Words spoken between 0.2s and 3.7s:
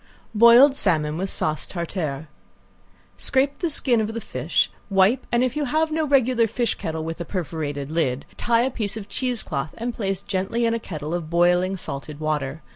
~BOILED SALMON WITH SAUCE TARTARE~ Scrape the